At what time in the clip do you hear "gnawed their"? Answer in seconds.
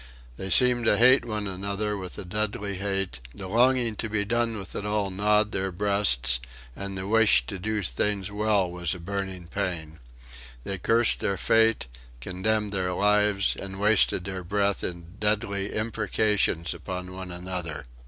5.11-5.71